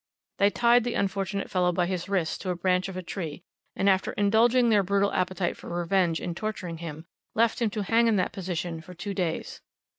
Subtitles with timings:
[0.39, 3.43] They tied the unfortunate fellow by his wrists to a branch of a tree,
[3.75, 8.07] and after indulging their brutal appetite for revenge in torturing him, left him to hang
[8.07, 9.61] in that position for two days.